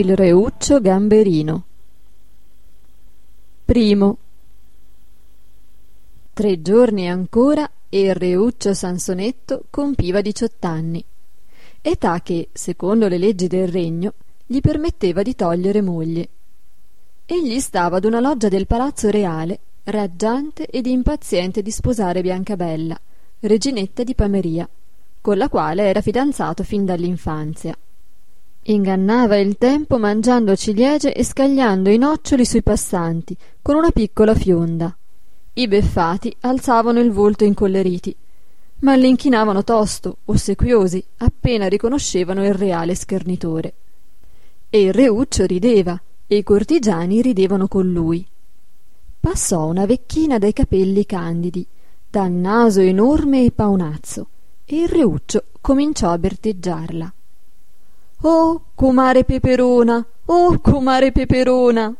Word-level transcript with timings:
Il 0.00 0.16
reuccio 0.16 0.80
gamberino 0.80 1.64
Primo 3.66 4.16
Tre 6.32 6.62
giorni 6.62 7.06
ancora 7.06 7.70
e 7.90 8.00
il 8.00 8.14
reuccio 8.14 8.72
Sansonetto 8.72 9.64
compiva 9.68 10.22
diciott'anni, 10.22 11.04
età 11.82 12.22
che, 12.22 12.48
secondo 12.50 13.08
le 13.08 13.18
leggi 13.18 13.46
del 13.46 13.68
regno, 13.68 14.14
gli 14.46 14.60
permetteva 14.60 15.20
di 15.20 15.34
togliere 15.34 15.82
moglie. 15.82 16.28
Egli 17.26 17.60
stava 17.60 17.98
ad 17.98 18.06
una 18.06 18.20
loggia 18.20 18.48
del 18.48 18.66
palazzo 18.66 19.10
reale, 19.10 19.58
raggiante 19.84 20.64
ed 20.64 20.86
impaziente 20.86 21.60
di 21.60 21.70
sposare 21.70 22.22
Biancabella, 22.22 22.98
reginetta 23.40 24.02
di 24.02 24.14
Pameria, 24.14 24.66
con 25.20 25.36
la 25.36 25.50
quale 25.50 25.82
era 25.82 26.00
fidanzato 26.00 26.62
fin 26.62 26.86
dall'infanzia. 26.86 27.76
Ingannava 28.62 29.36
il 29.38 29.56
tempo 29.56 29.98
mangiando 29.98 30.54
ciliegie 30.54 31.14
e 31.14 31.24
scagliando 31.24 31.88
i 31.88 31.96
noccioli 31.96 32.44
sui 32.44 32.62
passanti, 32.62 33.34
con 33.62 33.74
una 33.74 33.90
piccola 33.90 34.34
fionda. 34.34 34.94
I 35.54 35.66
beffati 35.66 36.34
alzavano 36.40 37.00
il 37.00 37.10
volto 37.10 37.44
incolleriti, 37.44 38.14
ma 38.80 38.94
l'inchinavano 38.96 39.64
tosto, 39.64 40.18
ossequiosi, 40.26 41.02
appena 41.18 41.68
riconoscevano 41.68 42.44
il 42.44 42.52
reale 42.52 42.94
schernitore. 42.94 43.74
E 44.68 44.82
il 44.82 44.92
reuccio 44.92 45.46
rideva, 45.46 46.00
e 46.26 46.36
i 46.36 46.42
cortigiani 46.42 47.22
ridevano 47.22 47.66
con 47.66 47.90
lui. 47.90 48.24
Passò 49.18 49.66
una 49.66 49.86
vecchina 49.86 50.38
dai 50.38 50.52
capelli 50.52 51.06
candidi, 51.06 51.66
dal 52.08 52.30
naso 52.30 52.80
enorme 52.80 53.44
e 53.44 53.52
paonazzo, 53.52 54.28
e 54.64 54.82
il 54.82 54.88
reuccio 54.88 55.44
cominciò 55.60 56.10
a 56.10 56.18
berteggiarla. 56.18 57.14
Oh, 58.22 58.64
comare 58.74 59.24
Peperona! 59.24 60.04
Oh, 60.26 60.58
comare 60.60 61.10
Peperona! 61.10 61.94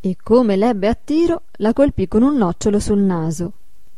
E 0.00 0.16
come 0.20 0.56
l'ebbe 0.56 0.88
a 0.88 0.98
tiro, 1.00 1.42
la 1.58 1.72
colpì 1.72 2.08
con 2.08 2.22
un 2.22 2.36
nocciolo 2.36 2.80
sul 2.80 2.98
naso. 2.98 3.52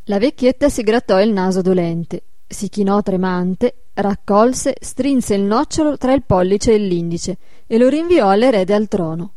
La 0.05 0.19
vecchietta 0.19 0.69
si 0.69 0.83
grattò 0.83 1.19
il 1.19 1.33
naso 1.33 1.63
dolente, 1.63 2.25
si 2.47 2.69
chinò 2.69 3.01
tremante, 3.01 3.75
raccolse, 3.95 4.75
strinse 4.79 5.35
il 5.35 5.41
nocciolo 5.41 5.97
tra 5.97 6.13
il 6.13 6.25
pollice 6.25 6.75
e 6.75 6.79
l'indice 6.79 7.39
e 7.67 7.79
lo 7.79 7.89
rinviò 7.89 8.29
all'erede 8.29 8.75
al 8.75 8.89
trono. 8.89 9.33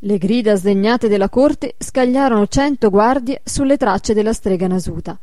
Le 0.00 0.18
grida 0.18 0.56
sdegnate 0.56 1.06
della 1.06 1.28
corte 1.28 1.76
scagliarono 1.78 2.48
cento 2.48 2.90
guardie 2.90 3.42
sulle 3.44 3.76
tracce 3.76 4.14
della 4.14 4.32
strega 4.32 4.66
nasuta, 4.66 5.16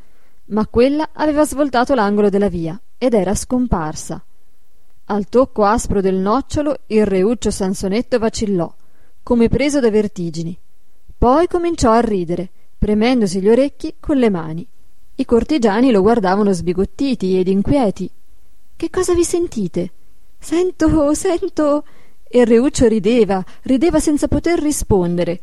ma 0.45 0.65
quella 0.67 1.09
aveva 1.11 1.45
svoltato 1.45 1.93
l'angolo 1.93 2.29
della 2.29 2.47
via 2.47 2.79
ed 2.97 3.13
era 3.13 3.35
scomparsa. 3.35 4.23
Al 5.05 5.27
tocco 5.27 5.65
aspro 5.65 5.99
del 5.99 6.15
nocciolo 6.15 6.77
il 6.87 7.05
reuccio 7.05 7.51
Sansonetto 7.51 8.19
vacillò, 8.19 8.73
come 9.21 9.49
preso 9.49 9.81
da 9.81 9.89
vertigini. 9.89 10.57
Poi 11.17 11.45
cominciò 11.47 11.91
a 11.91 11.99
ridere, 11.99 12.49
premendosi 12.77 13.41
gli 13.41 13.49
orecchi 13.49 13.95
con 13.99 14.17
le 14.17 14.29
mani. 14.29 14.65
I 15.15 15.25
cortigiani 15.25 15.91
lo 15.91 16.01
guardavano 16.01 16.53
sbigottiti 16.53 17.37
ed 17.37 17.49
inquieti. 17.49 18.09
Che 18.77 18.89
cosa 18.89 19.13
vi 19.13 19.25
sentite? 19.25 19.91
Sento, 20.39 21.13
sento 21.13 21.83
e 22.23 22.39
il 22.39 22.47
reuccio 22.47 22.87
rideva, 22.87 23.43
rideva 23.63 23.99
senza 23.99 24.29
poter 24.29 24.59
rispondere. 24.59 25.41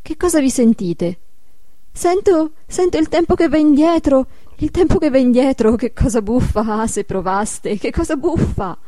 Che 0.00 0.16
cosa 0.16 0.40
vi 0.40 0.48
sentite? 0.48 1.18
Sento, 1.92 2.52
sento 2.66 2.98
il 2.98 3.08
tempo 3.08 3.34
che 3.34 3.48
va 3.48 3.58
indietro, 3.58 4.26
il 4.58 4.70
tempo 4.70 4.98
che 4.98 5.10
va 5.10 5.18
indietro, 5.18 5.74
che 5.74 5.92
cosa 5.92 6.22
buffa, 6.22 6.60
ah, 6.60 6.86
se 6.86 7.04
provaste, 7.04 7.76
che 7.76 7.90
cosa 7.90 8.16
buffa. 8.16 8.78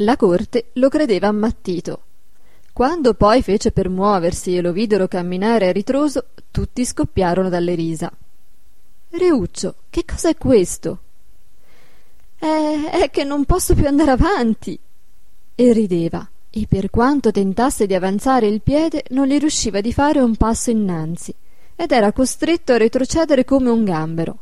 La 0.00 0.16
corte 0.16 0.66
lo 0.74 0.90
credeva 0.90 1.28
ammattito. 1.28 2.02
Quando 2.74 3.14
poi 3.14 3.40
fece 3.40 3.72
per 3.72 3.88
muoversi 3.88 4.54
e 4.54 4.60
lo 4.60 4.72
videro 4.72 5.08
camminare 5.08 5.68
a 5.68 5.72
ritroso, 5.72 6.26
tutti 6.50 6.84
scoppiarono 6.84 7.48
dalle 7.48 7.74
risa. 7.74 8.12
Reuccio, 9.08 9.76
che 9.88 10.04
cosa 10.04 10.28
è 10.28 10.36
questo? 10.36 10.98
È, 12.38 12.90
è 13.00 13.10
che 13.10 13.24
non 13.24 13.46
posso 13.46 13.74
più 13.74 13.86
andare 13.86 14.10
avanti 14.10 14.78
e 15.54 15.72
rideva, 15.72 16.28
e 16.50 16.66
per 16.68 16.90
quanto 16.90 17.30
tentasse 17.30 17.86
di 17.86 17.94
avanzare 17.94 18.48
il 18.48 18.60
piede 18.60 19.04
non 19.10 19.26
gli 19.26 19.38
riusciva 19.38 19.80
di 19.80 19.94
fare 19.94 20.20
un 20.20 20.36
passo 20.36 20.68
innanzi, 20.68 21.34
ed 21.74 21.90
era 21.90 22.12
costretto 22.12 22.74
a 22.74 22.76
retrocedere 22.76 23.46
come 23.46 23.70
un 23.70 23.82
gambero. 23.82 24.38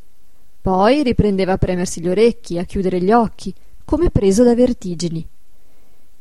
Poi 0.60 1.04
riprendeva 1.04 1.52
a 1.52 1.58
premersi 1.58 2.00
gli 2.00 2.08
orecchi, 2.08 2.58
a 2.58 2.64
chiudere 2.64 3.00
gli 3.00 3.12
occhi, 3.12 3.54
come 3.84 4.10
preso 4.10 4.42
da 4.42 4.56
vertigini. 4.56 5.28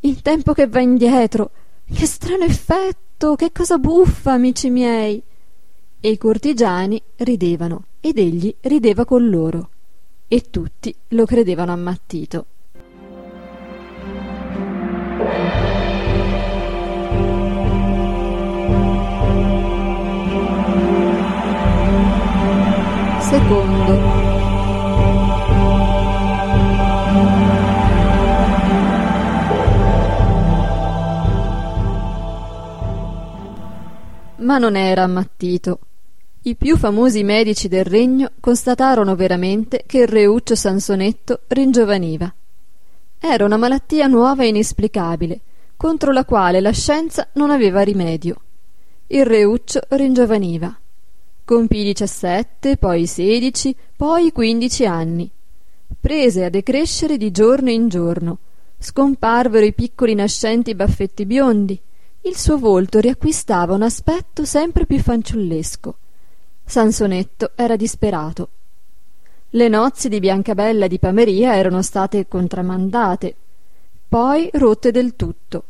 Il 0.05 0.21
tempo 0.21 0.51
che 0.51 0.67
va 0.67 0.81
indietro. 0.81 1.51
Che 1.85 2.05
strano 2.05 2.43
effetto, 2.43 3.35
che 3.35 3.53
cosa 3.53 3.77
buffa, 3.77 4.33
amici 4.33 4.69
miei. 4.69 5.23
E 6.01 6.09
i 6.09 6.17
cortigiani 6.17 7.01
ridevano, 7.17 7.85
ed 8.01 8.17
egli 8.17 8.53
rideva 8.61 9.05
con 9.05 9.29
loro, 9.29 9.69
e 10.27 10.41
tutti 10.49 10.93
lo 11.09 11.25
credevano 11.25 11.71
ammattito. 11.71 12.45
Secondo. 23.21 24.22
Ma 34.53 34.59
non 34.59 34.75
era 34.75 35.01
ammattito. 35.01 35.79
I 36.43 36.55
più 36.55 36.77
famosi 36.77 37.23
medici 37.23 37.67
del 37.67 37.85
regno 37.85 38.33
constatarono 38.39 39.15
veramente 39.15 39.83
che 39.87 40.01
il 40.01 40.07
reuccio 40.07 40.53
Sansonetto 40.53 41.39
ringiovaniva. 41.47 42.31
Era 43.17 43.45
una 43.45 43.57
malattia 43.57 44.05
nuova 44.05 44.43
e 44.43 44.49
inesplicabile, 44.49 45.39
contro 45.75 46.11
la 46.11 46.23
quale 46.23 46.61
la 46.61 46.69
scienza 46.69 47.29
non 47.33 47.49
aveva 47.49 47.81
rimedio. 47.81 48.41
Il 49.07 49.25
reuccio 49.25 49.81
ringiovaniva. 49.89 50.77
Compì 51.43 51.83
diciassette, 51.83 52.77
poi 52.77 53.07
sedici, 53.07 53.75
poi 53.95 54.31
quindici 54.31 54.85
anni. 54.85 55.27
Prese 55.99 56.43
a 56.43 56.49
decrescere 56.49 57.17
di 57.17 57.31
giorno 57.31 57.71
in 57.71 57.87
giorno. 57.87 58.37
Scomparvero 58.77 59.65
i 59.65 59.73
piccoli 59.73 60.13
nascenti 60.13 60.75
baffetti 60.75 61.25
biondi. 61.25 61.81
Il 62.25 62.37
suo 62.37 62.57
volto 62.57 62.99
riacquistava 62.99 63.73
un 63.73 63.81
aspetto 63.81 64.45
sempre 64.45 64.85
più 64.85 64.97
fanciullesco. 65.01 65.95
Sansonetto 66.63 67.51
era 67.55 67.75
disperato. 67.75 68.47
Le 69.49 69.67
nozze 69.67 70.07
di 70.07 70.21
Biancabella 70.21 70.87
di 70.87 70.99
Pameria 70.99 71.57
erano 71.57 71.81
state 71.81 72.25
contrammandate, 72.29 73.35
poi 74.07 74.49
rotte 74.53 74.91
del 74.91 75.17
tutto. 75.17 75.63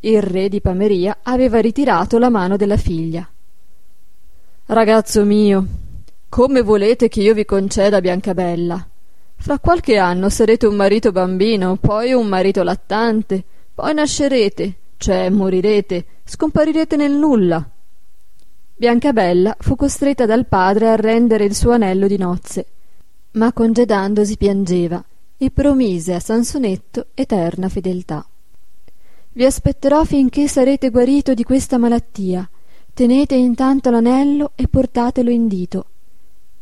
Il 0.00 0.20
re 0.20 0.50
di 0.50 0.60
Pameria 0.60 1.20
aveva 1.22 1.58
ritirato 1.60 2.18
la 2.18 2.28
mano 2.28 2.58
della 2.58 2.76
figlia. 2.76 3.26
Ragazzo 4.66 5.24
mio, 5.24 5.66
come 6.28 6.60
volete 6.60 7.08
che 7.08 7.22
io 7.22 7.32
vi 7.32 7.46
conceda 7.46 8.02
Biancabella? 8.02 8.88
Fra 9.36 9.58
qualche 9.58 9.96
anno 9.96 10.28
sarete 10.28 10.66
un 10.66 10.76
marito 10.76 11.12
bambino, 11.12 11.76
poi 11.76 12.12
un 12.12 12.26
marito 12.26 12.62
lattante, 12.62 13.42
poi 13.74 13.94
nascerete, 13.94 14.74
cioè 15.04 15.28
morirete, 15.28 16.06
scomparirete 16.24 16.96
nel 16.96 17.12
nulla. 17.12 17.68
Biancabella 18.76 19.56
fu 19.58 19.76
costretta 19.76 20.26
dal 20.26 20.46
padre 20.46 20.88
a 20.90 20.96
rendere 20.96 21.44
il 21.44 21.54
suo 21.54 21.72
anello 21.72 22.06
di 22.06 22.16
nozze 22.16 22.66
ma 23.34 23.52
congedandosi 23.52 24.36
piangeva 24.36 25.04
e 25.36 25.50
promise 25.50 26.14
a 26.14 26.20
Sansonetto 26.20 27.06
eterna 27.14 27.68
fedeltà. 27.68 28.24
Vi 29.32 29.44
aspetterò 29.44 30.04
finché 30.04 30.46
sarete 30.46 30.90
guarito 30.90 31.34
di 31.34 31.42
questa 31.42 31.76
malattia. 31.76 32.48
Tenete 32.92 33.34
intanto 33.34 33.90
l'anello 33.90 34.52
e 34.54 34.68
portatelo 34.68 35.30
in 35.30 35.48
dito. 35.48 35.86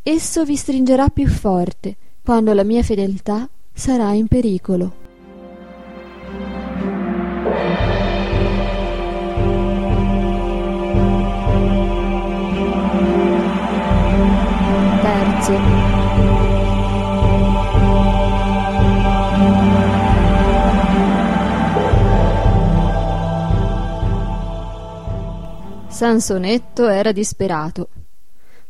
Esso 0.02 0.44
vi 0.44 0.56
stringerà 0.56 1.08
più 1.08 1.28
forte 1.28 1.96
quando 2.22 2.54
la 2.54 2.64
mia 2.64 2.82
fedeltà 2.82 3.46
sarà 3.72 4.12
in 4.12 4.26
pericolo. 4.26 5.00
Sansonetto 26.02 26.88
era 26.88 27.12
disperato. 27.12 27.88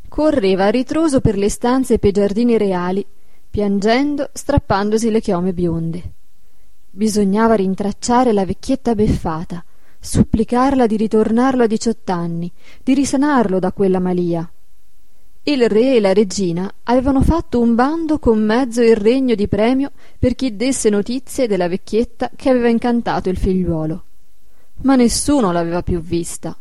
Correva 0.07 0.67
a 0.67 0.71
ritroso 0.71 1.21
per 1.23 1.39
le 1.39 1.49
stanze 1.49 1.95
e 1.95 1.99
per 1.99 2.11
giardini 2.11 2.59
reali, 2.59 3.07
piangendo, 3.49 4.29
strappandosi 4.33 5.11
le 5.11 5.21
chiome 5.23 5.55
bionde. 5.55 6.03
Bisognava 6.91 7.55
rintracciare 7.55 8.35
la 8.35 8.45
vecchietta 8.45 8.95
beffata, 8.95 9.65
supplicarla 9.99 10.87
di 10.87 10.99
ritornarlo 10.99 11.63
a 11.63 11.67
diciott'anni, 11.67 12.53
di 12.83 12.93
risanarlo 12.93 13.59
da 13.59 13.73
quella 13.73 13.99
malia. 13.99 14.47
Il 15.45 15.69
re 15.69 15.97
e 15.97 16.01
la 16.01 16.13
regina 16.13 16.73
avevano 16.85 17.21
fatto 17.21 17.59
un 17.59 17.75
bando 17.75 18.21
con 18.21 18.39
mezzo 18.45 18.81
il 18.81 18.95
regno 18.95 19.35
di 19.35 19.49
premio 19.49 19.91
per 20.17 20.37
chi 20.37 20.55
desse 20.55 20.89
notizie 20.89 21.49
della 21.49 21.67
vecchietta 21.67 22.31
che 22.37 22.49
aveva 22.49 22.69
incantato 22.69 23.29
il 23.29 23.37
figliuolo. 23.37 24.05
Ma 24.83 24.95
nessuno 24.95 25.51
l'aveva 25.51 25.83
più 25.83 26.01
vista. 26.01 26.57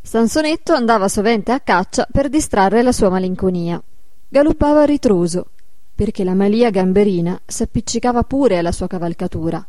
Sansonetto 0.00 0.72
andava 0.72 1.08
sovente 1.08 1.52
a 1.52 1.60
caccia 1.60 2.08
per 2.10 2.30
distrarre 2.30 2.80
la 2.82 2.92
sua 2.92 3.10
malinconia. 3.10 3.82
Galoppava 4.28 4.86
ritroso, 4.86 5.48
perché 5.94 6.24
la 6.24 6.34
malia 6.34 6.70
gamberina 6.70 7.38
s'appiccicava 7.44 8.22
pure 8.22 8.56
alla 8.56 8.72
sua 8.72 8.86
cavalcatura. 8.86 9.66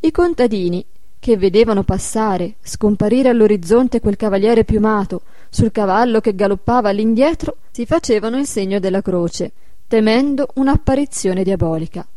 I 0.00 0.10
contadini, 0.10 0.84
che 1.20 1.36
vedevano 1.36 1.84
passare, 1.84 2.56
scomparire 2.60 3.28
all'orizzonte 3.28 4.00
quel 4.00 4.16
cavaliere 4.16 4.64
piumato 4.64 5.22
sul 5.54 5.70
cavallo 5.70 6.20
che 6.20 6.34
galoppava 6.34 6.88
all'indietro, 6.88 7.58
si 7.72 7.84
facevano 7.84 8.38
il 8.38 8.46
segno 8.46 8.78
della 8.78 9.02
croce, 9.02 9.52
temendo 9.86 10.48
un'apparizione 10.54 11.44
diabolica. 11.44 12.08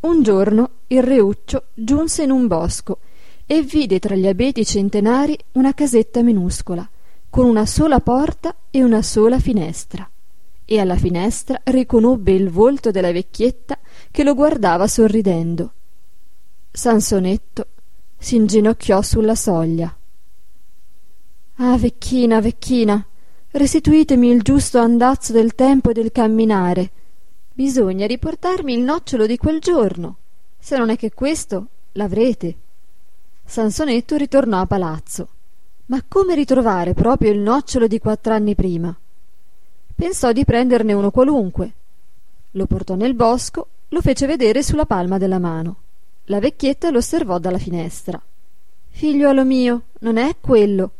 Un 0.00 0.22
giorno 0.24 0.70
il 0.88 1.04
reuccio 1.04 1.66
giunse 1.74 2.24
in 2.24 2.32
un 2.32 2.48
bosco 2.48 2.98
e 3.46 3.62
vide 3.62 4.00
tra 4.00 4.16
gli 4.16 4.26
abeti 4.26 4.64
centenari 4.64 5.38
una 5.52 5.74
casetta 5.74 6.24
minuscola, 6.24 6.88
con 7.30 7.46
una 7.46 7.66
sola 7.66 8.00
porta 8.00 8.52
e 8.72 8.82
una 8.82 9.02
sola 9.02 9.38
finestra 9.38 10.10
e 10.68 10.80
alla 10.80 10.96
finestra 10.96 11.60
riconobbe 11.62 12.32
il 12.32 12.50
volto 12.50 12.90
della 12.90 13.12
vecchietta 13.12 13.78
che 14.10 14.24
lo 14.24 14.34
guardava 14.34 14.88
sorridendo. 14.88 15.72
Sansonetto 16.72 17.66
si 18.18 18.34
inginocchiò 18.34 19.00
sulla 19.00 19.36
soglia. 19.36 19.96
Ah, 21.56 21.78
vecchina, 21.78 22.40
vecchina, 22.40 23.04
restituitemi 23.52 24.28
il 24.28 24.42
giusto 24.42 24.78
andazzo 24.78 25.32
del 25.32 25.54
tempo 25.54 25.90
e 25.90 25.92
del 25.94 26.12
camminare. 26.12 26.90
Bisogna 27.52 28.06
riportarmi 28.06 28.74
il 28.74 28.80
nocciolo 28.80 29.26
di 29.26 29.36
quel 29.36 29.60
giorno. 29.60 30.16
Se 30.58 30.76
non 30.76 30.90
è 30.90 30.96
che 30.96 31.12
questo, 31.12 31.66
l'avrete. 31.92 32.56
Sansonetto 33.44 34.16
ritornò 34.16 34.60
a 34.60 34.66
palazzo. 34.66 35.28
Ma 35.86 36.02
come 36.06 36.34
ritrovare 36.34 36.92
proprio 36.92 37.32
il 37.32 37.38
nocciolo 37.38 37.86
di 37.86 37.98
quattro 37.98 38.32
anni 38.34 38.54
prima? 38.54 38.94
pensò 39.96 40.30
di 40.32 40.44
prenderne 40.44 40.92
uno 40.92 41.10
qualunque. 41.10 41.72
Lo 42.52 42.66
portò 42.66 42.94
nel 42.94 43.14
bosco, 43.14 43.68
lo 43.88 44.02
fece 44.02 44.26
vedere 44.26 44.62
sulla 44.62 44.84
palma 44.84 45.16
della 45.16 45.38
mano. 45.38 45.76
La 46.24 46.38
vecchietta 46.38 46.90
lo 46.90 46.98
osservò 46.98 47.38
dalla 47.38 47.58
finestra. 47.58 48.20
Figliuolo 48.90 49.44
mio, 49.44 49.82
non 50.00 50.18
è 50.18 50.36
quello. 50.38 50.90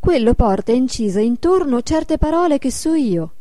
Quello 0.00 0.32
porta 0.32 0.72
incisa 0.72 1.20
intorno 1.20 1.82
certe 1.82 2.16
parole 2.16 2.56
che 2.56 2.70
so 2.70 2.94
io. 2.94 3.32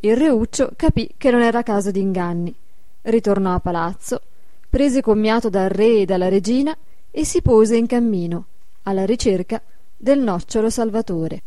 Il 0.00 0.18
reuccio 0.18 0.70
capì 0.76 1.14
che 1.16 1.30
non 1.30 1.40
era 1.40 1.62
caso 1.62 1.90
di 1.90 2.00
inganni. 2.00 2.54
Ritornò 3.00 3.54
a 3.54 3.58
palazzo, 3.58 4.20
prese 4.68 5.00
commiato 5.00 5.48
dal 5.48 5.70
re 5.70 6.00
e 6.00 6.04
dalla 6.04 6.28
regina 6.28 6.76
e 7.10 7.24
si 7.24 7.40
pose 7.40 7.76
in 7.76 7.86
cammino, 7.86 8.44
alla 8.82 9.06
ricerca 9.06 9.62
del 9.96 10.18
nocciolo 10.18 10.68
salvatore. 10.68 11.42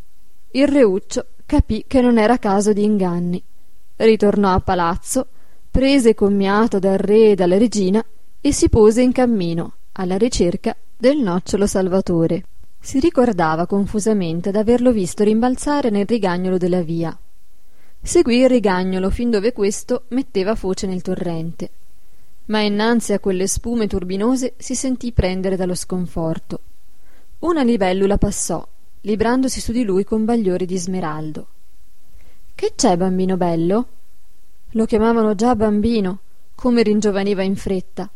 Il 0.49 0.67
reuccio 0.67 1.27
capì 1.45 1.83
che 1.85 2.01
non 2.01 2.17
era 2.17 2.39
caso 2.39 2.73
di 2.73 2.83
inganni. 2.83 3.41
Ritornò 3.95 4.53
a 4.53 4.59
palazzo, 4.59 5.27
prese 5.69 6.15
commiato 6.15 6.79
dal 6.79 6.97
re 6.97 7.29
e 7.29 7.35
dalla 7.35 7.59
regina 7.59 8.03
e 8.41 8.51
si 8.51 8.69
pose 8.69 9.03
in 9.03 9.11
cammino 9.11 9.73
alla 9.91 10.17
ricerca 10.17 10.75
del 10.97 11.19
nocciolo 11.19 11.67
salvatore. 11.67 12.43
Si 12.87 13.01
ricordava 13.01 13.65
confusamente 13.65 14.49
d'averlo 14.49 14.93
visto 14.93 15.25
rimbalzare 15.25 15.89
nel 15.89 16.05
rigagnolo 16.05 16.57
della 16.57 16.81
via. 16.83 17.19
Seguì 18.01 18.37
il 18.37 18.47
rigagnolo 18.47 19.09
fin 19.09 19.29
dove 19.29 19.51
questo 19.51 20.03
metteva 20.11 20.55
foce 20.55 20.87
nel 20.87 21.01
torrente. 21.01 21.69
Ma 22.45 22.61
innanzi 22.61 23.11
a 23.11 23.19
quelle 23.19 23.45
spume 23.45 23.87
turbinose 23.87 24.53
si 24.55 24.73
sentì 24.73 25.11
prendere 25.11 25.57
dallo 25.57 25.75
sconforto. 25.75 26.59
Una 27.39 27.61
libellula 27.61 28.17
passò 28.17 28.65
librandosi 29.01 29.59
su 29.59 29.73
di 29.73 29.83
lui 29.83 30.05
con 30.05 30.23
bagliori 30.23 30.65
di 30.65 30.77
smeraldo. 30.77 31.47
Che 32.55 32.71
c'è, 32.73 32.95
bambino 32.95 33.35
bello? 33.35 33.87
Lo 34.69 34.85
chiamavano 34.85 35.35
già 35.35 35.57
bambino, 35.57 36.19
come 36.55 36.83
ringiovaniva 36.83 37.43
in 37.43 37.57
fretta. 37.57 38.09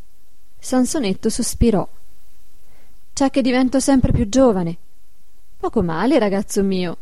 Sansonetto 0.58 1.30
sospirò. 1.30 1.86
C'è 3.14 3.30
che 3.30 3.42
divento 3.42 3.80
sempre 3.80 4.12
più 4.12 4.28
giovane. 4.30 4.78
Poco 5.58 5.82
male, 5.84 6.18
ragazzo 6.18 6.64
mio. 6.64 6.98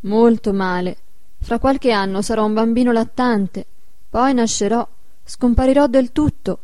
Molto 0.00 0.52
male. 0.52 0.96
Fra 1.38 1.58
qualche 1.58 1.90
anno 1.90 2.22
sarò 2.22 2.44
un 2.46 2.54
bambino 2.54 2.90
lattante, 2.90 3.66
poi 4.08 4.32
nascerò, 4.32 4.86
scomparirò 5.22 5.86
del 5.86 6.10
tutto. 6.10 6.58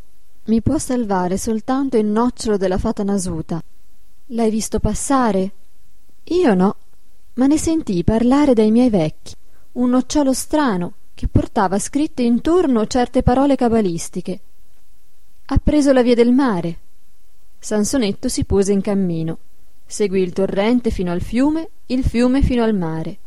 Mi 0.45 0.63
può 0.63 0.79
salvare 0.79 1.37
soltanto 1.37 1.99
il 1.99 2.07
nocciolo 2.07 2.57
della 2.57 2.79
fata 2.79 3.03
nasuta. 3.03 3.63
L'hai 4.29 4.51
visto 4.51 4.81
passare? 4.81 5.53
Io 6.25 6.55
no, 6.55 6.77
ma 7.35 7.47
ne 7.47 7.59
sentii 7.59 8.05
parlare 8.05 8.55
dai 8.55 8.71
miei 8.71 8.89
vecchi, 8.89 9.35
un 9.73 9.91
nocciolo 9.91 10.33
strano 10.33 10.93
che 11.15 11.29
portava 11.29 11.79
scritte 11.79 12.23
intorno 12.23 12.87
certe 12.87 13.23
parole 13.23 13.55
cabalistiche. 13.55 14.41
Ha 15.47 15.61
preso 15.63 15.93
la 15.93 16.03
via 16.03 16.15
del 16.15 16.33
mare. 16.33 16.79
Sansonetto 17.63 18.29
si 18.29 18.45
pose 18.45 18.73
in 18.73 18.81
cammino, 18.81 19.37
seguì 19.85 20.23
il 20.23 20.33
torrente 20.33 20.89
fino 20.91 21.13
al 21.13 21.21
fiume, 21.21 21.69
il 21.87 22.03
fiume 22.03 22.41
fino 22.41 22.65
al 22.65 22.75
mare. 22.75 23.19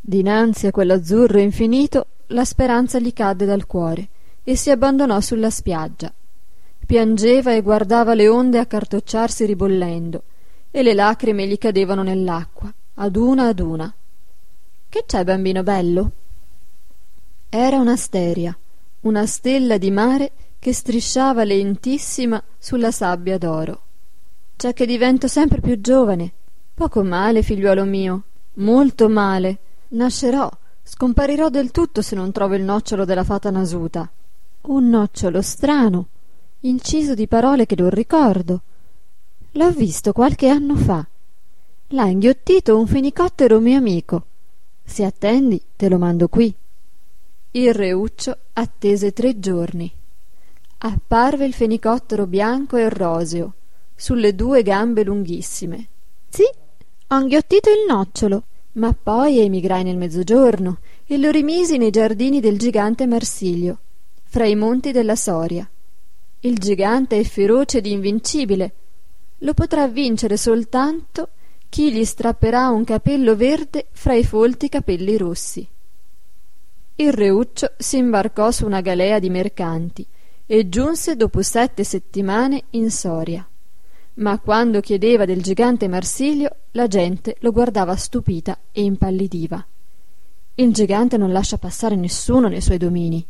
Dinanzi 0.00 0.66
a 0.66 0.70
quell'azzurro 0.70 1.38
infinito 1.38 2.06
la 2.28 2.46
speranza 2.46 2.98
gli 2.98 3.12
cadde 3.12 3.44
dal 3.44 3.66
cuore 3.66 4.08
e 4.42 4.56
si 4.56 4.70
abbandonò 4.70 5.20
sulla 5.20 5.50
spiaggia. 5.50 6.12
Piangeva 6.86 7.54
e 7.54 7.60
guardava 7.60 8.14
le 8.14 8.26
onde 8.26 8.58
accartocciarsi 8.58 9.44
ribollendo 9.44 10.22
e 10.70 10.82
le 10.82 10.94
lacrime 10.94 11.46
gli 11.46 11.58
cadevano 11.58 12.02
nell'acqua, 12.02 12.72
ad 12.94 13.16
una 13.16 13.48
ad 13.48 13.60
una. 13.60 13.94
Che 14.88 15.04
c'è, 15.06 15.24
bambino 15.24 15.62
bello? 15.62 16.10
Era 17.50 17.78
una 17.78 17.96
steria, 17.96 18.56
una 19.00 19.26
stella 19.26 19.76
di 19.76 19.90
mare 19.90 20.32
che 20.58 20.72
strisciava 20.72 21.44
lentissima 21.44 22.42
sulla 22.58 22.90
sabbia 22.90 23.36
d'oro. 23.36 23.83
C'è 24.56 24.72
che 24.72 24.86
divento 24.86 25.28
sempre 25.28 25.60
più 25.60 25.80
giovane. 25.80 26.32
Poco 26.74 27.02
male, 27.02 27.42
figliuolo 27.42 27.84
mio, 27.84 28.22
molto 28.54 29.08
male. 29.08 29.58
Nascerò, 29.88 30.50
scomparirò 30.82 31.48
del 31.48 31.70
tutto 31.70 32.02
se 32.02 32.14
non 32.14 32.32
trovo 32.32 32.54
il 32.54 32.62
nocciolo 32.62 33.04
della 33.04 33.24
fata 33.24 33.50
nasuta. 33.50 34.10
Un 34.62 34.88
nocciolo 34.88 35.42
strano, 35.42 36.06
inciso 36.60 37.14
di 37.14 37.26
parole 37.26 37.66
che 37.66 37.76
non 37.76 37.90
ricordo 37.90 38.62
L'ho 39.56 39.70
visto 39.70 40.12
qualche 40.12 40.48
anno 40.48 40.74
fa. 40.74 41.06
L'ha 41.88 42.06
inghiottito 42.06 42.76
un 42.76 42.88
fenicottero 42.88 43.60
mio 43.60 43.78
amico. 43.78 44.26
Se 44.82 45.04
attendi, 45.04 45.62
te 45.76 45.88
lo 45.88 45.96
mando 45.96 46.26
qui. 46.26 46.52
Il 47.52 47.72
reuccio 47.72 48.36
attese 48.52 49.12
tre 49.12 49.38
giorni. 49.38 49.92
Apparve 50.78 51.44
il 51.44 51.54
fenicottero 51.54 52.26
bianco 52.26 52.76
e 52.76 52.88
roseo, 52.88 53.52
sulle 53.94 54.34
due 54.34 54.62
gambe 54.62 55.04
lunghissime. 55.04 55.88
Sì, 56.28 56.44
ho 57.08 57.18
inghiottito 57.18 57.70
il 57.70 57.84
nocciolo, 57.86 58.44
ma 58.72 58.92
poi 58.92 59.38
emigrai 59.40 59.84
nel 59.84 59.96
mezzogiorno 59.96 60.78
e 61.06 61.16
lo 61.18 61.30
rimisi 61.30 61.76
nei 61.76 61.90
giardini 61.90 62.40
del 62.40 62.58
gigante 62.58 63.06
Marsilio, 63.06 63.78
fra 64.24 64.46
i 64.46 64.56
monti 64.56 64.90
della 64.90 65.16
Soria. 65.16 65.68
Il 66.40 66.58
gigante 66.58 67.18
è 67.18 67.24
feroce 67.24 67.78
ed 67.78 67.86
invincibile, 67.86 68.72
lo 69.38 69.54
potrà 69.54 69.86
vincere 69.88 70.36
soltanto 70.36 71.28
chi 71.68 71.92
gli 71.92 72.04
strapperà 72.04 72.68
un 72.68 72.84
capello 72.84 73.36
verde 73.36 73.86
fra 73.92 74.14
i 74.14 74.24
folti 74.24 74.68
capelli 74.68 75.16
rossi. 75.16 75.66
Il 76.96 77.12
reuccio 77.12 77.72
si 77.76 77.96
imbarcò 77.96 78.50
su 78.50 78.64
una 78.64 78.80
galea 78.80 79.18
di 79.18 79.28
mercanti 79.28 80.06
e 80.46 80.68
giunse 80.68 81.16
dopo 81.16 81.42
sette 81.42 81.82
settimane 81.82 82.64
in 82.70 82.90
Soria. 82.90 83.46
Ma 84.14 84.38
quando 84.38 84.80
chiedeva 84.80 85.24
del 85.24 85.42
gigante 85.42 85.88
Marsilio, 85.88 86.56
la 86.72 86.86
gente 86.86 87.36
lo 87.40 87.50
guardava 87.50 87.96
stupita 87.96 88.58
e 88.70 88.82
impallidiva. 88.82 89.66
Il 90.54 90.72
gigante 90.72 91.16
non 91.16 91.32
lascia 91.32 91.58
passare 91.58 91.96
nessuno 91.96 92.46
nei 92.46 92.60
suoi 92.60 92.78
domini. 92.78 93.26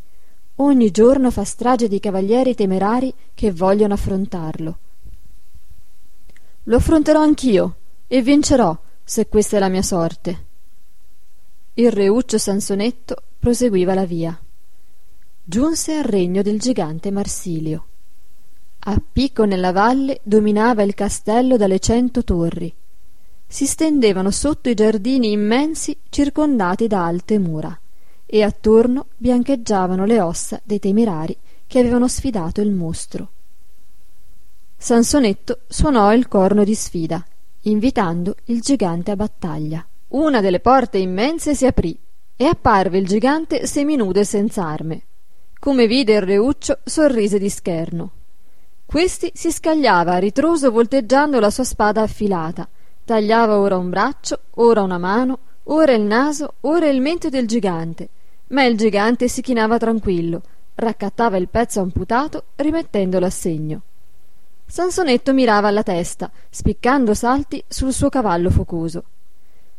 Ogni 0.57 0.91
giorno 0.91 1.31
fa 1.31 1.43
strage 1.43 1.87
di 1.87 1.99
cavalieri 1.99 2.53
temerari 2.53 3.11
che 3.33 3.51
vogliono 3.51 3.95
affrontarlo. 3.95 4.77
Lo 6.63 6.75
affronterò 6.75 7.19
anch'io 7.19 7.75
e 8.07 8.21
vincerò, 8.21 8.77
se 9.03 9.27
questa 9.27 9.57
è 9.57 9.59
la 9.59 9.69
mia 9.69 9.81
sorte. 9.81 10.45
Il 11.73 11.91
reuccio 11.91 12.37
Sansonetto 12.37 13.23
proseguiva 13.39 13.95
la 13.95 14.05
via. 14.05 14.39
Giunse 15.43 15.95
al 15.95 16.03
regno 16.03 16.43
del 16.43 16.59
gigante 16.59 17.09
Marsilio. 17.11 17.87
Appena 18.87 19.03
picco 19.15 19.45
nella 19.45 19.71
valle 19.71 20.19
dominava 20.23 20.83
il 20.83 20.93
castello 20.93 21.55
dalle 21.55 21.79
cento 21.79 22.25
torri. 22.25 22.73
Si 23.47 23.65
stendevano 23.65 24.29
sotto 24.29 24.67
i 24.67 24.73
giardini 24.73 25.31
immensi 25.31 25.97
circondati 26.09 26.87
da 26.87 27.05
alte 27.05 27.39
mura 27.39 27.79
e 28.25 28.43
attorno 28.43 29.05
biancheggiavano 29.15 30.03
le 30.03 30.19
ossa 30.19 30.59
dei 30.65 30.79
temerari 30.79 31.33
che 31.65 31.79
avevano 31.79 32.09
sfidato 32.09 32.59
il 32.59 32.71
mostro. 32.71 33.29
Sansonetto 34.75 35.59
suonò 35.65 36.13
il 36.13 36.27
corno 36.27 36.65
di 36.65 36.75
sfida, 36.75 37.25
invitando 37.61 38.35
il 38.47 38.59
gigante 38.59 39.11
a 39.11 39.15
battaglia. 39.15 39.87
Una 40.09 40.41
delle 40.41 40.59
porte 40.59 40.97
immense 40.97 41.55
si 41.55 41.65
aprì 41.65 41.97
e 42.35 42.45
apparve 42.45 42.97
il 42.97 43.07
gigante 43.07 43.65
seminudo 43.65 44.19
e 44.19 44.25
senza 44.25 44.65
arme. 44.65 45.03
Come 45.57 45.87
vide 45.87 46.15
il 46.15 46.21
reuccio, 46.21 46.79
sorrise 46.83 47.39
di 47.39 47.49
scherno. 47.49 48.11
Questi 48.85 49.31
si 49.33 49.51
scagliava 49.51 50.13
a 50.13 50.17
ritroso 50.19 50.71
volteggiando 50.71 51.39
la 51.39 51.49
sua 51.49 51.63
spada 51.63 52.01
affilata, 52.01 52.67
tagliava 53.03 53.59
ora 53.59 53.77
un 53.77 53.89
braccio, 53.89 54.41
ora 54.55 54.83
una 54.83 54.97
mano, 54.97 55.39
ora 55.63 55.93
il 55.93 56.03
naso, 56.03 56.53
ora 56.61 56.87
il 56.87 57.01
mento 57.01 57.29
del 57.29 57.47
gigante, 57.47 58.09
ma 58.47 58.63
il 58.63 58.77
gigante 58.77 59.27
si 59.27 59.41
chinava 59.41 59.77
tranquillo, 59.77 60.41
raccattava 60.75 61.35
il 61.37 61.49
pezzo 61.49 61.81
amputato, 61.81 62.45
rimettendolo 62.55 63.25
a 63.25 63.29
segno. 63.29 63.81
Sansonetto 64.65 65.33
mirava 65.33 65.67
alla 65.67 65.83
testa, 65.83 66.31
spiccando 66.49 67.13
salti 67.13 67.63
sul 67.67 67.91
suo 67.91 68.09
cavallo 68.09 68.49
focoso. 68.49 69.03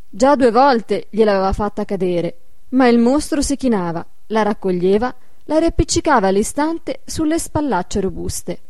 Già 0.09 0.37
due 0.37 0.51
volte 0.51 1.07
gliel'aveva 1.11 1.53
fatta 1.53 1.85
cadere, 1.85 2.37
ma 2.71 2.87
il 2.89 2.99
mostro 2.99 3.41
si 3.41 3.57
chinava, 3.57 4.05
la 4.29 4.43
raccoglieva, 4.43 5.15
la 5.45 5.59
riappiccicava 5.59 6.29
all'istante 6.29 7.01
sulle 7.05 7.39
spallacce 7.39 8.01
robuste. 8.01 8.61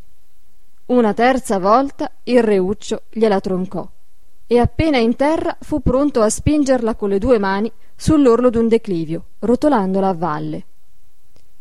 Una 0.87 1.13
terza 1.13 1.59
volta 1.59 2.09
il 2.23 2.41
reuccio 2.41 3.03
gliela 3.09 3.41
troncò 3.41 3.85
e 4.47 4.57
appena 4.57 4.97
in 4.97 5.17
terra 5.17 5.57
fu 5.59 5.81
pronto 5.81 6.21
a 6.21 6.29
spingerla 6.29 6.95
con 6.95 7.09
le 7.09 7.19
due 7.19 7.37
mani 7.39 7.69
sull'orlo 7.93 8.49
d'un 8.49 8.69
declivio, 8.69 9.25
rotolandola 9.39 10.07
a 10.07 10.13
valle. 10.13 10.65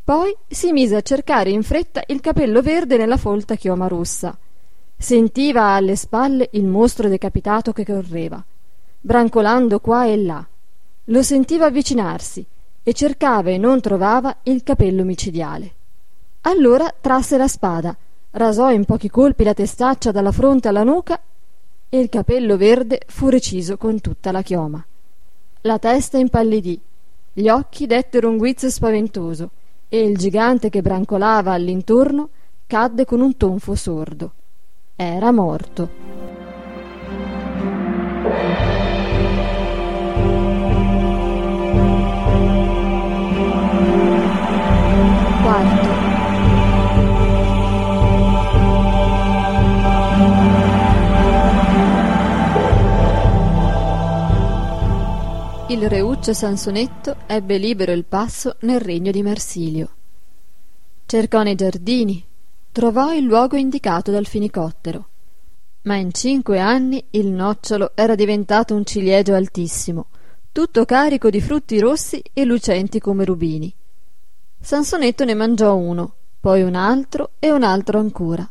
Poi 0.05 0.33
si 0.47 0.71
mise 0.71 0.95
a 0.95 1.01
cercare 1.01 1.51
in 1.51 1.65
fretta 1.65 2.05
il 2.07 2.21
capello 2.21 2.63
verde 2.63 2.97
nella 2.97 3.17
folta 3.17 3.57
chioma 3.57 3.89
rossa. 3.89 4.39
Sentiva 4.97 5.71
alle 5.75 5.97
spalle 5.97 6.49
il 6.53 6.65
mostro 6.65 7.09
decapitato 7.09 7.73
che 7.73 7.85
correva, 7.85 8.41
brancolando 9.01 9.81
qua 9.81 10.07
e 10.07 10.17
là. 10.23 10.47
Lo 11.07 11.23
sentiva 11.25 11.67
avvicinarsi 11.67 12.47
e 12.81 12.93
cercava 12.93 13.51
e 13.51 13.59
non 13.59 13.81
trovava 13.81 14.37
il 14.45 14.63
capello 14.63 15.03
micidiale. 15.03 15.75
Allora 16.43 16.95
trasse 17.01 17.37
la 17.37 17.49
spada, 17.49 17.97
rasò 18.37 18.71
in 18.71 18.85
pochi 18.85 19.09
colpi 19.09 19.45
la 19.45 19.55
testaccia 19.55 20.13
dalla 20.13 20.33
fronte 20.33 20.69
alla 20.69 20.83
nuca 20.83 21.21
e 21.89 21.99
il 21.99 22.09
capello 22.09 22.57
verde 22.57 23.01
fu 23.07 23.29
reciso 23.29 23.77
con 23.77 24.01
tutta 24.01 24.31
la 24.31 24.43
chioma. 24.43 24.85
La 25.63 25.79
testa 25.79 26.19
impallidì, 26.19 26.79
gli 27.33 27.49
occhi 27.49 27.87
dettero 27.87 28.29
un 28.29 28.37
guizzo 28.37 28.69
spaventoso 28.69 29.51
e 29.89 30.03
il 30.03 30.17
gigante 30.17 30.69
che 30.69 30.83
brancolava 30.83 31.53
all'intorno 31.53 32.29
cadde 32.67 33.05
con 33.05 33.21
un 33.21 33.37
tonfo 33.37 33.75
sordo. 33.75 34.33
Era 34.97 35.31
morto. 35.33 36.16
Il 55.77 55.91
reuccio 55.91 56.33
Sansonetto 56.33 57.17
ebbe 57.27 57.59
libero 57.59 57.93
il 57.93 58.07
passo 58.07 58.57
nel 58.61 58.81
regno 58.81 59.11
di 59.11 59.23
Marsilio. 59.23 59.91
Cercò 61.05 61.43
nei 61.43 61.55
giardini, 61.55 62.25
trovò 62.73 63.13
il 63.13 63.25
luogo 63.25 63.57
indicato 63.57 64.11
dal 64.11 64.25
fenicottero, 64.25 65.09
ma 65.83 65.97
in 65.97 66.15
cinque 66.15 66.61
anni 66.61 67.05
il 67.11 67.27
nocciolo 67.27 67.91
era 67.95 68.15
diventato 68.15 68.75
un 68.75 68.87
ciliegio 68.87 69.35
altissimo, 69.35 70.07
tutto 70.51 70.87
carico 70.87 71.29
di 71.29 71.43
frutti 71.43 71.79
rossi 71.79 72.23
e 72.33 72.47
lucenti 72.47 72.99
come 72.99 73.27
rubini. 73.27 73.71
Sansonetto 74.59 75.27
ne 75.27 75.35
mangiò 75.35 75.75
uno, 75.75 76.15
poi 76.41 76.63
un 76.63 76.75
altro 76.75 77.33
e 77.39 77.53
un 77.53 77.63
altro 77.63 77.99
ancora, 77.99 78.51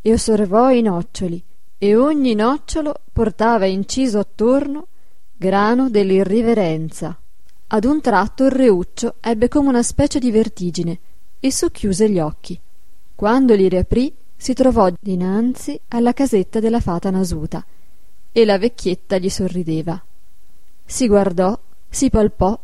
e 0.00 0.10
osservò 0.10 0.70
i 0.70 0.80
noccioli, 0.80 1.44
e 1.76 1.96
ogni 1.96 2.34
nocciolo 2.34 2.94
portava 3.12 3.66
inciso 3.66 4.18
attorno 4.18 4.86
grano 5.36 5.90
dell'irriverenza. 5.90 7.18
Ad 7.68 7.84
un 7.84 8.00
tratto 8.00 8.44
il 8.44 8.50
reuccio 8.50 9.16
ebbe 9.20 9.48
come 9.48 9.68
una 9.68 9.82
specie 9.82 10.18
di 10.18 10.30
vertigine 10.30 10.98
e 11.40 11.52
socchiuse 11.52 12.08
gli 12.08 12.18
occhi. 12.18 12.58
Quando 13.14 13.54
li 13.54 13.68
riaprì 13.68 14.14
si 14.36 14.54
trovò 14.54 14.90
dinanzi 14.98 15.78
alla 15.88 16.12
casetta 16.12 16.60
della 16.60 16.80
fata 16.80 17.10
nasuta 17.10 17.64
e 18.32 18.44
la 18.44 18.58
vecchietta 18.58 19.18
gli 19.18 19.28
sorrideva. 19.28 20.02
Si 20.84 21.08
guardò, 21.08 21.58
si 21.88 22.08
palpò, 22.10 22.58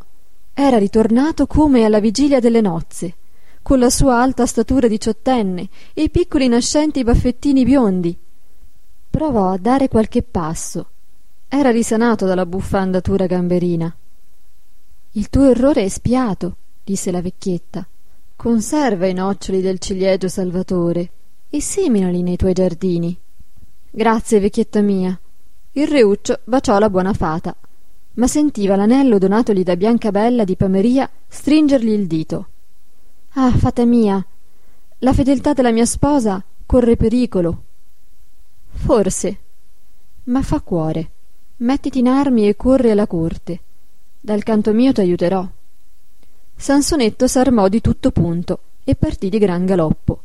era 0.55 0.79
ritornato 0.79 1.47
come 1.47 1.85
alla 1.85 2.01
vigilia 2.01 2.41
delle 2.41 2.61
nozze, 2.61 3.15
con 3.63 3.79
la 3.79 3.91
sua 3.91 4.21
alta 4.21 4.47
statura 4.47 4.87
diciottenne 4.89 5.69
e 5.93 6.03
i 6.05 6.11
piccoli 6.11 6.49
nascenti 6.49 7.03
baffettini 7.05 7.65
biondi. 7.65 8.17
Provò 9.11 9.49
a 9.49 9.59
dare 9.59 9.89
qualche 9.89 10.23
passo, 10.23 10.92
era 11.55 11.71
risanato 11.71 12.25
dalla 12.25 12.47
buffa 12.47 12.79
andatura 12.79 13.27
gamberina. 13.27 13.95
Il 15.11 15.29
tuo 15.29 15.51
errore 15.51 15.85
è 15.85 15.89
spiato, 15.89 16.57
disse 16.83 17.11
la 17.11 17.21
vecchietta. 17.21 17.87
Conserva 18.35 19.07
i 19.07 19.13
noccioli 19.13 19.61
del 19.61 19.79
ciliegio 19.79 20.29
Salvatore 20.29 21.11
e 21.51 21.61
seminali 21.61 22.23
nei 22.23 22.37
tuoi 22.37 22.55
giardini. 22.55 23.15
Grazie, 23.91 24.41
vecchietta 24.41 24.81
mia. 24.81 25.21
Il 25.73 25.87
reuccio 25.89 26.41
baciò 26.45 26.79
la 26.79 26.89
buona 26.89 27.13
fata, 27.13 27.55
ma 28.15 28.27
sentiva 28.27 28.75
l'anello 28.75 29.19
donatogli 29.19 29.63
da 29.63 29.77
Biancabella 29.77 30.45
di 30.45 30.57
Pameria 30.57 31.09
stringergli 31.29 31.91
il 31.91 32.07
dito. 32.07 32.47
Ah, 33.33 33.53
fata 33.53 33.85
mia, 33.85 34.25
la 35.01 35.13
fedeltà 35.13 35.53
della 35.53 35.71
mia 35.71 35.85
sposa 35.85 36.43
corre 36.65 36.97
pericolo. 36.97 37.63
Forse, 38.71 39.39
ma 40.25 40.41
fa 40.41 40.59
cuore 40.63 41.11
mettiti 41.63 42.01
in 42.01 42.09
armi 42.09 42.49
e 42.49 42.57
corri 42.57 42.91
alla 42.91 43.07
corte. 43.07 43.61
Dal 44.21 44.43
canto 44.43 44.73
mio 44.73 44.93
t'aiuterò. 44.93 45.47
Sansonetto 46.55 47.27
s'armò 47.27 47.69
di 47.69 47.81
tutto 47.81 48.11
punto 48.11 48.59
e 48.85 48.95
partì 48.95 49.29
di 49.29 49.39
gran 49.39 49.65
galoppo. 49.65 50.21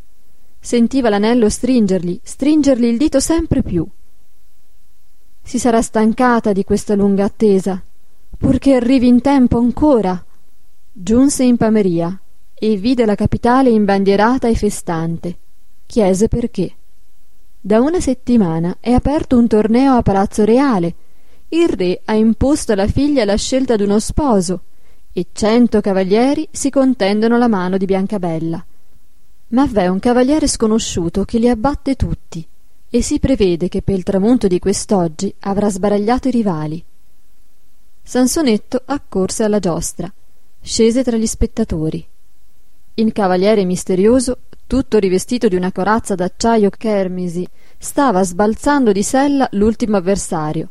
Sentiva 0.59 1.09
l'anello 1.09 1.49
stringergli 1.49 2.19
stringergli 2.21 2.85
il 2.85 2.97
dito 2.97 3.19
sempre 3.19 3.61
più. 3.61 3.87
Si 5.43 5.59
sarà 5.59 5.81
stancata 5.81 6.51
di 6.51 6.63
questa 6.63 6.95
lunga 6.95 7.25
attesa 7.25 7.81
purché 8.37 8.73
arrivi 8.73 9.07
in 9.07 9.21
tempo 9.21 9.57
ancora. 9.57 10.23
Giunse 10.91 11.43
in 11.43 11.57
pameria 11.57 12.19
e 12.53 12.75
vide 12.75 13.05
la 13.05 13.15
capitale 13.15 13.69
imbandierata 13.69 14.47
e 14.47 14.55
festante. 14.55 15.37
Chiese 15.85 16.27
perché. 16.27 16.73
Da 17.59 17.79
una 17.79 18.01
settimana 18.01 18.77
è 18.79 18.91
aperto 18.91 19.37
un 19.37 19.47
torneo 19.47 19.95
a 19.95 20.01
palazzo 20.01 20.43
reale 20.43 20.95
il 21.49 21.69
re 21.69 22.01
ha 22.03 22.13
imposto 22.13 22.73
alla 22.73 22.87
figlia 22.87 23.23
la 23.23 23.37
scelta 23.37 23.77
d'uno 23.77 23.99
sposo 23.99 24.63
e 25.13 25.27
cento 25.31 25.79
cavalieri 25.79 26.45
si 26.51 26.69
contendono 26.69 27.37
la 27.37 27.47
mano 27.47 27.77
di 27.77 27.85
Biancabella. 27.85 28.65
Ma 29.49 29.65
v'è 29.65 29.87
un 29.87 29.99
cavaliere 29.99 30.45
sconosciuto 30.47 31.23
che 31.23 31.39
li 31.39 31.47
abbatte 31.47 31.95
tutti 31.95 32.45
e 32.89 33.01
si 33.01 33.19
prevede 33.19 33.69
che 33.69 33.81
per 33.81 33.95
il 33.95 34.03
tramonto 34.03 34.47
di 34.47 34.59
quest'oggi 34.59 35.33
avrà 35.39 35.69
sbaragliato 35.69 36.27
i 36.27 36.31
rivali. 36.31 36.83
Sansonetto 38.03 38.81
accorse 38.83 39.43
alla 39.43 39.59
giostra, 39.59 40.11
scese 40.61 41.01
tra 41.01 41.15
gli 41.15 41.25
spettatori. 41.25 42.05
Il 42.95 43.13
cavaliere 43.13 43.63
misterioso, 43.63 44.39
tutto 44.67 44.97
rivestito 44.97 45.47
di 45.47 45.55
una 45.55 45.71
corazza 45.71 46.13
d'acciaio 46.13 46.69
Chermisi, 46.69 47.47
stava 47.77 48.23
sbalzando 48.23 48.91
di 48.91 49.03
sella 49.03 49.47
l'ultimo 49.51 49.95
avversario 49.95 50.69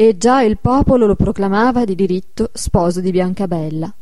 e 0.00 0.16
già 0.16 0.42
il 0.42 0.58
popolo 0.58 1.06
lo 1.06 1.16
proclamava 1.16 1.84
di 1.84 1.96
diritto 1.96 2.50
sposo 2.52 3.00
di 3.00 3.10
Biancabella. 3.10 3.92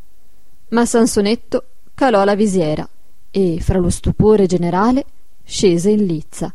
Ma 0.69 0.85
Sansonetto 0.85 1.65
calò 1.95 2.23
la 2.23 2.35
visiera 2.35 2.87
e, 3.31 3.61
fra 3.63 3.79
lo 3.79 3.89
stupore 3.89 4.45
generale, 4.45 5.07
scese 5.43 5.89
in 5.89 6.05
lizza. 6.05 6.53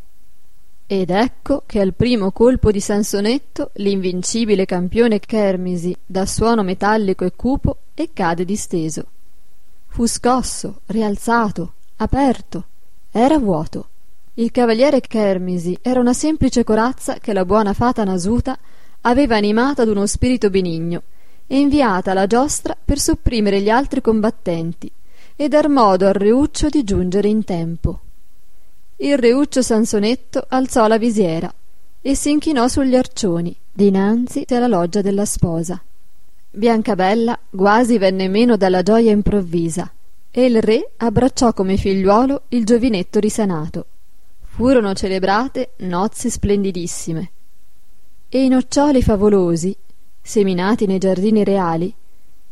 Ed 0.85 1.09
ecco 1.09 1.63
che 1.65 1.79
al 1.79 1.95
primo 1.95 2.29
colpo 2.31 2.69
di 2.69 2.79
Sansonetto 2.79 3.71
l'invincibile 3.77 4.65
campione 4.65 5.19
Chermisi 5.19 5.97
dà 6.05 6.27
suono 6.27 6.61
metallico 6.61 7.25
e 7.25 7.31
cupo 7.35 7.77
e 7.95 8.11
cade 8.13 8.45
disteso. 8.45 9.05
Fu 9.87 10.05
scosso, 10.05 10.81
rialzato, 10.85 11.73
aperto, 11.95 12.65
era 13.09 13.39
vuoto, 13.39 13.87
Il 14.35 14.51
cavaliere 14.51 15.01
Chermisi 15.01 15.75
era 15.81 15.99
una 15.99 16.13
semplice 16.13 16.63
corazza 16.63 17.15
che 17.15 17.33
la 17.33 17.43
buona 17.43 17.73
fata 17.73 18.03
Nasuta 18.03 18.55
aveva 19.01 19.35
animata 19.35 19.81
ad 19.81 19.87
uno 19.87 20.05
spirito 20.05 20.49
benigno 20.49 21.03
e 21.47 21.59
inviata 21.59 22.11
alla 22.11 22.27
giostra 22.27 22.77
per 22.83 22.99
sopprimere 22.99 23.61
gli 23.61 23.69
altri 23.69 24.01
combattenti 24.01 24.91
e 25.35 25.47
dar 25.47 25.69
modo 25.69 26.07
al 26.07 26.13
reuccio 26.13 26.69
di 26.69 26.83
giungere 26.83 27.27
in 27.27 27.43
tempo. 27.43 27.99
Il 28.97 29.17
reuccio 29.17 29.61
Sansonetto 29.61 30.45
alzò 30.47 30.87
la 30.87 30.97
visiera 30.97 31.51
e 32.01 32.15
si 32.15 32.29
inchinò 32.29 32.67
sugli 32.67 32.95
arcioni 32.95 33.55
dinanzi 33.71 34.45
alla 34.49 34.67
loggia 34.67 35.01
della 35.01 35.25
sposa. 35.25 35.81
Biancabella 36.53 37.39
quasi 37.49 37.97
venne 37.97 38.27
meno 38.27 38.57
dalla 38.57 38.83
gioia 38.83 39.11
improvvisa 39.11 39.91
e 40.29 40.45
il 40.45 40.61
re 40.61 40.91
abbracciò 40.97 41.53
come 41.53 41.77
figliuolo 41.77 42.43
il 42.49 42.65
giovinetto 42.65 43.19
risanato. 43.19 43.85
Furono 44.41 44.93
celebrate 44.93 45.71
nozze 45.77 46.29
splendidissime 46.29 47.31
e 48.33 48.45
i 48.45 48.47
noccioli 48.47 49.01
favolosi, 49.01 49.75
seminati 50.21 50.85
nei 50.85 50.99
giardini 50.99 51.43
reali, 51.43 51.93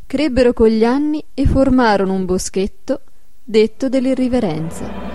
crebbero 0.06 0.52
con 0.52 0.68
gli 0.68 0.84
anni 0.84 1.24
e 1.34 1.46
formarono 1.46 2.12
un 2.12 2.26
boschetto 2.26 3.00
detto 3.42 3.88
dell'irriverenza. 3.88 5.09